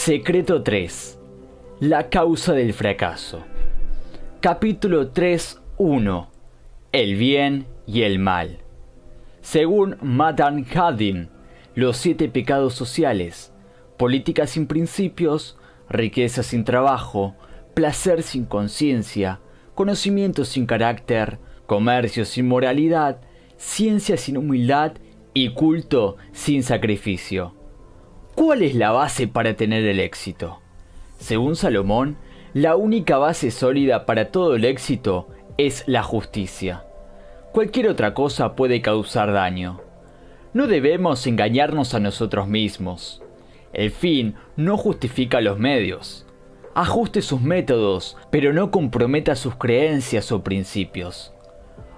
[0.00, 1.18] Secreto 3.
[1.80, 3.42] La causa del fracaso.
[4.40, 6.28] Capítulo 3.1.
[6.92, 8.60] El bien y el mal.
[9.40, 11.30] Según Matan Haddin,
[11.74, 13.52] los siete pecados sociales,
[13.96, 15.58] política sin principios,
[15.90, 17.34] riqueza sin trabajo,
[17.74, 19.40] placer sin conciencia,
[19.74, 23.20] conocimiento sin carácter, comercio sin moralidad,
[23.56, 24.92] ciencia sin humildad
[25.34, 27.57] y culto sin sacrificio.
[28.38, 30.60] ¿Cuál es la base para tener el éxito?
[31.18, 32.16] Según Salomón,
[32.54, 36.84] la única base sólida para todo el éxito es la justicia.
[37.50, 39.80] Cualquier otra cosa puede causar daño.
[40.54, 43.24] No debemos engañarnos a nosotros mismos.
[43.72, 46.24] El fin no justifica los medios.
[46.76, 51.34] Ajuste sus métodos, pero no comprometa sus creencias o principios.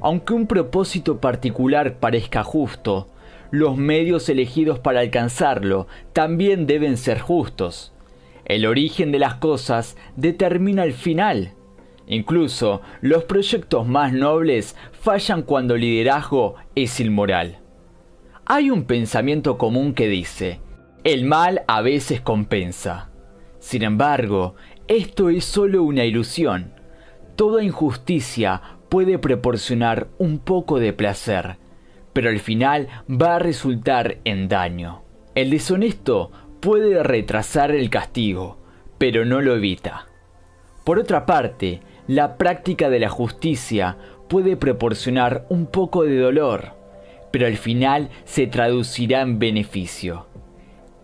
[0.00, 3.08] Aunque un propósito particular parezca justo,
[3.50, 7.92] los medios elegidos para alcanzarlo también deben ser justos.
[8.44, 11.52] El origen de las cosas determina el final.
[12.06, 17.58] Incluso los proyectos más nobles fallan cuando el liderazgo es inmoral.
[18.46, 20.60] Hay un pensamiento común que dice,
[21.04, 23.10] el mal a veces compensa.
[23.58, 24.54] Sin embargo,
[24.86, 26.72] esto es solo una ilusión.
[27.36, 31.58] Toda injusticia puede proporcionar un poco de placer,
[32.18, 35.02] pero al final va a resultar en daño.
[35.36, 38.58] El deshonesto puede retrasar el castigo,
[38.98, 40.08] pero no lo evita.
[40.82, 46.72] Por otra parte, la práctica de la justicia puede proporcionar un poco de dolor,
[47.30, 50.26] pero al final se traducirá en beneficio.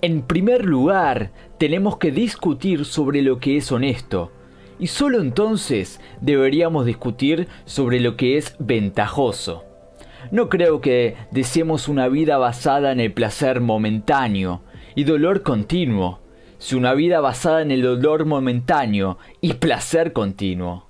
[0.03, 4.33] En primer lugar, tenemos que discutir sobre lo que es honesto,
[4.81, 9.63] y solo entonces deberíamos discutir sobre lo que es ventajoso.
[10.31, 14.63] No creo que deseemos una vida basada en el placer momentáneo
[14.95, 16.21] y dolor continuo,
[16.59, 20.87] si una vida basada en el dolor momentáneo y placer continuo.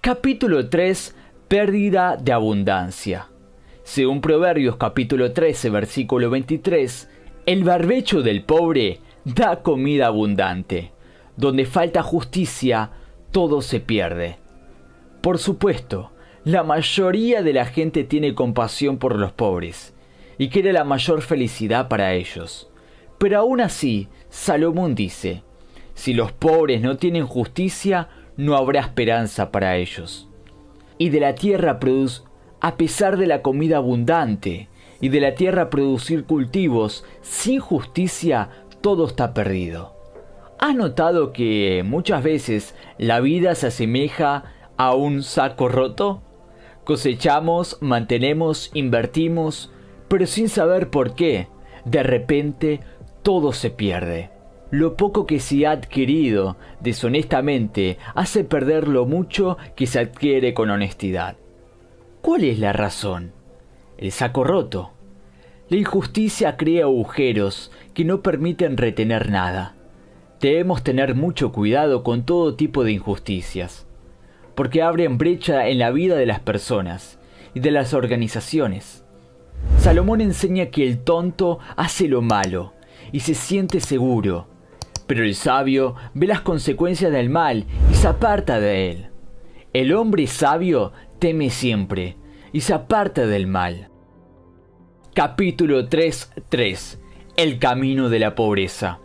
[0.00, 1.14] Capítulo 3.
[1.48, 3.28] Pérdida de abundancia.
[3.84, 7.08] Según Proverbios capítulo 13 versículo 23,
[7.46, 10.92] el barbecho del pobre da comida abundante.
[11.36, 12.90] Donde falta justicia,
[13.30, 14.38] todo se pierde.
[15.20, 16.10] Por supuesto,
[16.46, 19.94] la mayoría de la gente tiene compasión por los pobres
[20.38, 22.70] y quiere la mayor felicidad para ellos.
[23.18, 25.42] Pero aún así, Salomón dice,
[25.94, 30.28] si los pobres no tienen justicia, no habrá esperanza para ellos.
[30.98, 32.22] Y de la tierra produce,
[32.60, 34.68] a pesar de la comida abundante,
[35.00, 38.50] y de la tierra producir cultivos sin justicia,
[38.82, 39.96] todo está perdido.
[40.60, 44.44] ¿Has notado que muchas veces la vida se asemeja
[44.76, 46.22] a un saco roto?
[46.86, 49.72] Cosechamos, mantenemos, invertimos,
[50.06, 51.48] pero sin saber por qué,
[51.84, 52.78] de repente
[53.24, 54.30] todo se pierde.
[54.70, 60.70] Lo poco que se ha adquirido deshonestamente hace perder lo mucho que se adquiere con
[60.70, 61.36] honestidad.
[62.22, 63.32] ¿Cuál es la razón?
[63.98, 64.92] El saco roto.
[65.68, 69.74] La injusticia crea agujeros que no permiten retener nada.
[70.40, 73.86] Debemos tener mucho cuidado con todo tipo de injusticias
[74.56, 77.20] porque abren brecha en la vida de las personas
[77.54, 79.04] y de las organizaciones.
[79.78, 82.72] Salomón enseña que el tonto hace lo malo
[83.12, 84.48] y se siente seguro,
[85.06, 89.06] pero el sabio ve las consecuencias del mal y se aparta de él.
[89.72, 92.16] El hombre sabio teme siempre
[92.52, 93.90] y se aparta del mal.
[95.14, 96.98] Capítulo 3.3
[97.36, 99.00] El camino de la pobreza.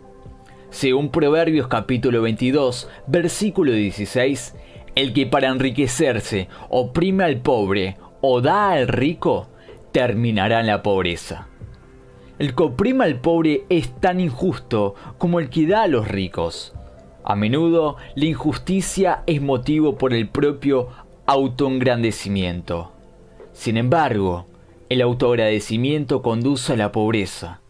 [0.70, 4.54] Según Proverbios capítulo 22, versículo 16,
[4.94, 9.48] el que para enriquecerse oprime al pobre o da al rico,
[9.90, 11.48] terminará en la pobreza.
[12.38, 16.74] El que oprime al pobre es tan injusto como el que da a los ricos.
[17.24, 20.88] A menudo la injusticia es motivo por el propio
[21.26, 22.92] autoengrandecimiento.
[23.52, 24.46] Sin embargo,
[24.88, 27.60] el autoagradecimiento conduce a la pobreza.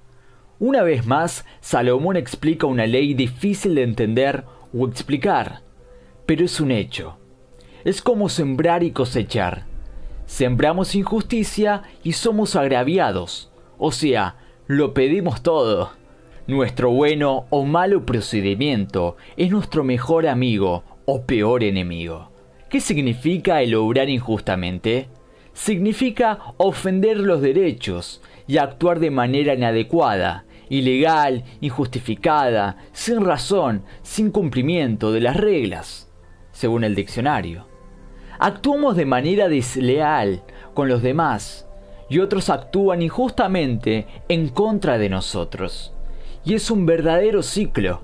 [0.59, 5.62] Una vez más, Salomón explica una ley difícil de entender o explicar
[6.32, 7.19] pero es un hecho.
[7.84, 9.67] Es como sembrar y cosechar.
[10.25, 13.52] Sembramos injusticia y somos agraviados.
[13.76, 14.37] O sea,
[14.67, 15.90] lo pedimos todo.
[16.46, 22.31] Nuestro bueno o malo procedimiento es nuestro mejor amigo o peor enemigo.
[22.70, 25.08] ¿Qué significa el obrar injustamente?
[25.52, 35.12] Significa ofender los derechos y actuar de manera inadecuada, ilegal, injustificada, sin razón, sin cumplimiento
[35.12, 36.08] de las reglas
[36.53, 37.67] según el diccionario.
[38.39, 40.43] Actuamos de manera desleal
[40.75, 41.67] con los demás
[42.09, 45.95] y otros actúan injustamente en contra de nosotros.
[46.45, 48.03] Y es un verdadero ciclo.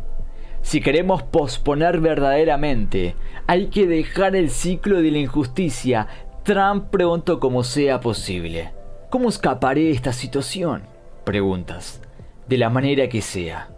[0.63, 3.17] Si queremos posponer verdaderamente,
[3.47, 6.07] hay que dejar el ciclo de la injusticia
[6.45, 8.73] tan pronto como sea posible.
[9.11, 10.83] ¿Cómo escaparé de esta situación?
[11.25, 12.01] Preguntas.
[12.47, 13.71] De la manera que sea.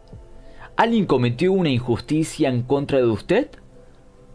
[0.77, 3.51] ¿Alguien cometió una injusticia en contra de usted?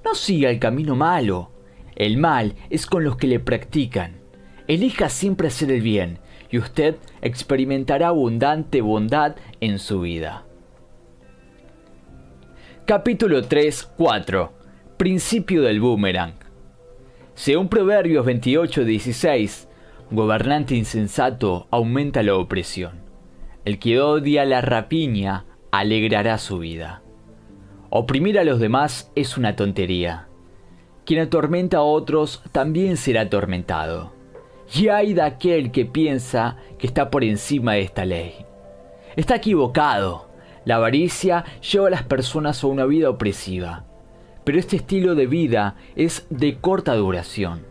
[0.05, 1.49] No siga el camino malo.
[1.95, 4.21] El mal es con los que le practican.
[4.67, 6.19] Elija siempre hacer el bien
[6.51, 10.45] y usted experimentará abundante bondad en su vida.
[12.85, 14.51] Capítulo 3.4
[14.97, 16.35] Principio del boomerang.
[17.33, 19.67] Según Proverbios 28.16,
[20.11, 23.01] gobernante insensato aumenta la opresión.
[23.65, 27.01] El que odia la rapiña alegrará su vida.
[27.97, 30.27] Oprimir a los demás es una tontería.
[31.05, 34.11] Quien atormenta a otros también será atormentado.
[34.73, 38.33] Y hay de aquel que piensa que está por encima de esta ley.
[39.15, 40.27] Está equivocado.
[40.65, 43.85] La avaricia lleva a las personas a una vida opresiva.
[44.43, 47.65] Pero este estilo de vida es de corta duración.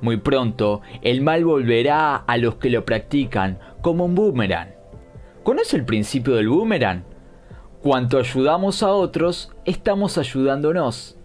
[0.00, 4.70] Muy pronto, el mal volverá a los que lo practican como un boomerang.
[5.42, 7.07] ¿Conoce el principio del boomerang?
[7.82, 11.16] Cuanto ayudamos a otros, estamos ayudándonos.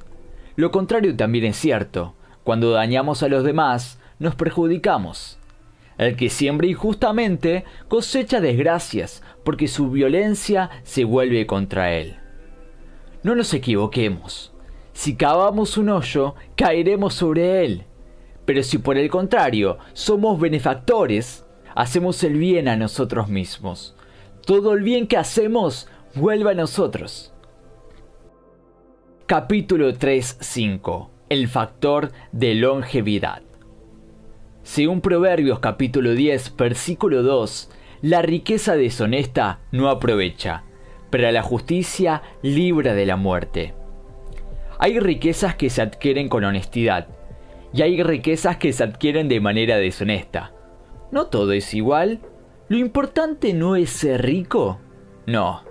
[0.56, 2.14] Lo contrario también es cierto.
[2.44, 5.40] Cuando dañamos a los demás, nos perjudicamos.
[5.98, 12.18] El que siembra injustamente cosecha desgracias, porque su violencia se vuelve contra él.
[13.24, 14.54] No nos equivoquemos.
[14.94, 17.86] Si cavamos un hoyo, caeremos sobre él.
[18.46, 23.96] Pero si por el contrario somos benefactores, hacemos el bien a nosotros mismos.
[24.46, 27.34] Todo el bien que hacemos vuelve a nosotros.
[29.26, 33.42] Capítulo 3.5 El factor de longevidad.
[34.62, 37.72] Según Proverbios capítulo 10, versículo 2,
[38.04, 40.64] la riqueza deshonesta no aprovecha,
[41.10, 43.74] pero la justicia libra de la muerte.
[44.78, 47.08] Hay riquezas que se adquieren con honestidad,
[47.74, 50.54] y hay riquezas que se adquieren de manera deshonesta.
[51.12, 52.20] No todo es igual.
[52.68, 54.80] Lo importante no es ser rico.
[55.26, 55.64] No,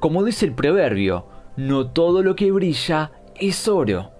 [0.00, 4.12] como dice el proverbio, no todo lo que brilla es oro.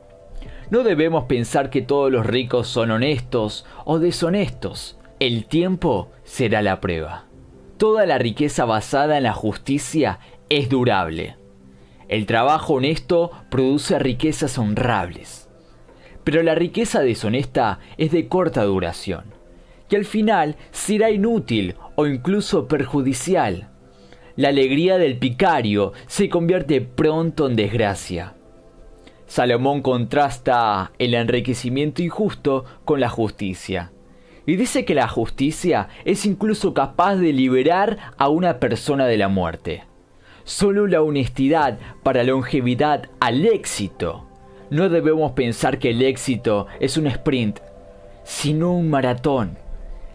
[0.70, 4.98] No debemos pensar que todos los ricos son honestos o deshonestos.
[5.20, 7.26] El tiempo será la prueba.
[7.78, 11.36] Toda la riqueza basada en la justicia es durable.
[12.08, 15.48] El trabajo honesto produce riquezas honrables.
[16.24, 19.34] Pero la riqueza deshonesta es de corta duración,
[19.88, 23.70] que al final será inútil o incluso perjudicial
[24.38, 28.34] la alegría del picario se convierte pronto en desgracia.
[29.26, 33.90] Salomón contrasta el enriquecimiento injusto con la justicia.
[34.46, 39.26] Y dice que la justicia es incluso capaz de liberar a una persona de la
[39.26, 39.82] muerte.
[40.44, 44.24] Solo la honestidad para longevidad al éxito.
[44.70, 47.58] No debemos pensar que el éxito es un sprint,
[48.22, 49.58] sino un maratón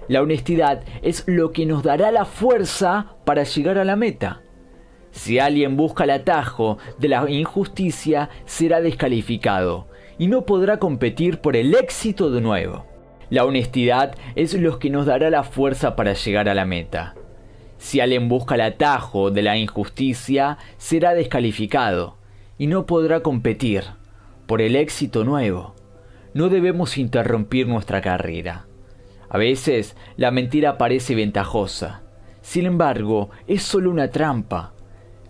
[0.08, 4.42] la honestidad es lo que nos dará la fuerza para llegar a la meta.
[5.12, 11.56] Si alguien busca el atajo de la injusticia, será descalificado y no podrá competir por
[11.56, 12.86] el éxito de nuevo.
[13.30, 17.16] La honestidad es lo que nos dará la fuerza para llegar a la meta.
[17.78, 22.18] Si alguien busca el atajo de la injusticia, será descalificado
[22.58, 23.84] y no podrá competir
[24.46, 25.76] por el éxito nuevo.
[26.34, 28.66] No debemos interrumpir nuestra carrera.
[29.34, 32.04] A veces la mentira parece ventajosa.
[32.42, 34.74] Sin embargo, es solo una trampa.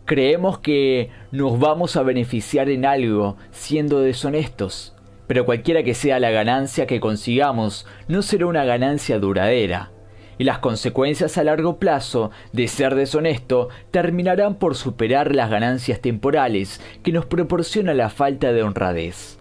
[0.03, 4.93] Creemos que nos vamos a beneficiar en algo siendo deshonestos,
[5.25, 9.91] pero cualquiera que sea la ganancia que consigamos, no será una ganancia duradera.
[10.38, 16.81] Y las consecuencias a largo plazo de ser deshonesto terminarán por superar las ganancias temporales
[17.03, 19.39] que nos proporciona la falta de honradez.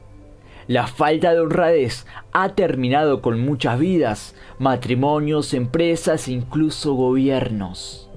[0.69, 8.09] La falta de honradez ha terminado con muchas vidas, matrimonios, empresas e incluso gobiernos.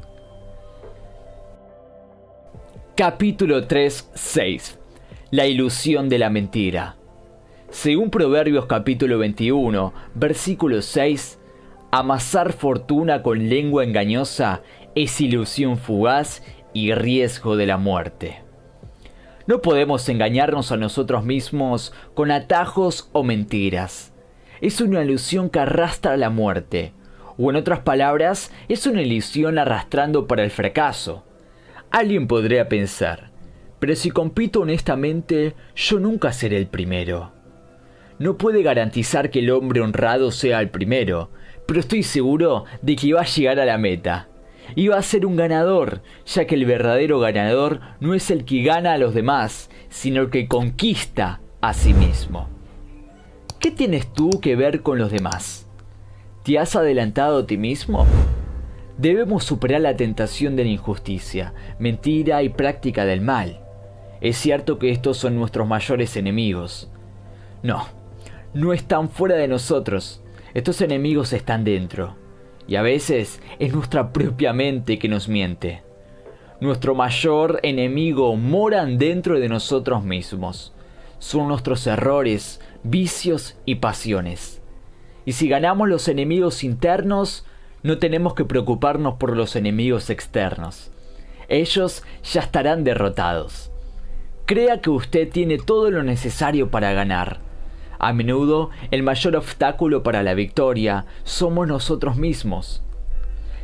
[2.95, 4.77] Capítulo 3.6
[5.31, 6.97] La ilusión de la mentira.
[7.71, 11.39] Según Proverbios capítulo 21, versículo 6,
[11.91, 14.61] amasar fortuna con lengua engañosa
[14.93, 18.44] es ilusión fugaz y riesgo de la muerte.
[19.47, 24.11] No podemos engañarnos a nosotros mismos con atajos o mentiras.
[24.59, 26.93] Es una ilusión que arrastra a la muerte,
[27.37, 31.23] o en otras palabras, es una ilusión arrastrando para el fracaso.
[31.91, 33.31] Alguien podría pensar,
[33.79, 37.31] pero si compito honestamente, yo nunca seré el primero.
[38.17, 41.29] No puede garantizar que el hombre honrado sea el primero,
[41.67, 44.29] pero estoy seguro de que va a llegar a la meta.
[44.89, 48.93] Va a ser un ganador, ya que el verdadero ganador no es el que gana
[48.93, 52.49] a los demás, sino el que conquista a sí mismo.
[53.59, 55.67] ¿Qué tienes tú que ver con los demás?
[56.43, 58.05] ¿Te has adelantado a ti mismo?
[58.97, 63.61] Debemos superar la tentación de la injusticia, mentira y práctica del mal.
[64.21, 66.89] Es cierto que estos son nuestros mayores enemigos.
[67.63, 67.87] No,
[68.53, 70.21] no están fuera de nosotros.
[70.53, 72.15] Estos enemigos están dentro.
[72.67, 75.83] Y a veces es nuestra propia mente que nos miente.
[76.61, 80.73] Nuestro mayor enemigo moran dentro de nosotros mismos.
[81.19, 84.61] Son nuestros errores, vicios y pasiones.
[85.25, 87.45] Y si ganamos los enemigos internos,
[87.83, 90.91] no tenemos que preocuparnos por los enemigos externos.
[91.47, 93.71] Ellos ya estarán derrotados.
[94.45, 97.39] Crea que usted tiene todo lo necesario para ganar.
[97.99, 102.83] A menudo el mayor obstáculo para la victoria somos nosotros mismos.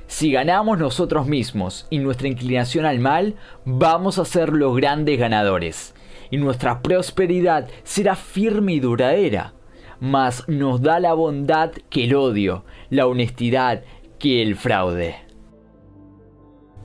[0.08, 5.96] Si ganamos nosotros mismos y nuestra inclinación al mal, vamos a ser los grandes ganadores,
[6.30, 9.54] y nuestra prosperidad será firme y duradera.
[10.02, 13.84] Mas nos da la bondad que el odio, la honestidad
[14.20, 15.16] que el fraude.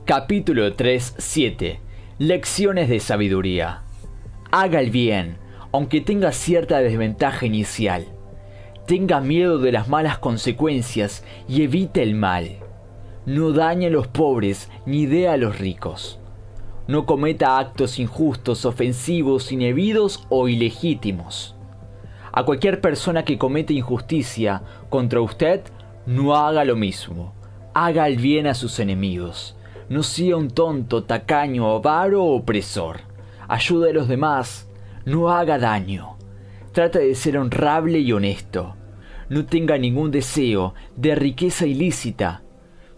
[0.05, 1.79] Capítulo 3.7
[2.19, 3.83] Lecciones de sabiduría.
[4.51, 5.37] Haga el bien,
[5.71, 8.05] aunque tenga cierta desventaja inicial.
[8.85, 12.57] Tenga miedo de las malas consecuencias y evite el mal.
[13.25, 16.19] No dañe a los pobres ni dé a los ricos.
[16.87, 21.53] No cometa actos injustos, ofensivos, indebidos o ilegítimos.
[22.31, 25.61] A cualquier persona que cometa injusticia contra usted,
[26.05, 27.33] no haga lo mismo.
[27.73, 29.57] Haga el bien a sus enemigos.
[29.89, 33.01] No sea un tonto, tacaño, avaro o opresor.
[33.47, 34.66] Ayude a los demás.
[35.07, 36.17] No haga daño.
[36.71, 38.75] Trata de ser honrable y honesto.
[39.29, 42.43] No tenga ningún deseo de riqueza ilícita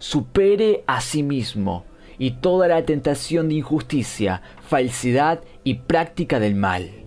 [0.00, 1.84] supere a sí mismo
[2.18, 6.99] y toda la tentación de injusticia, falsedad y práctica del mal.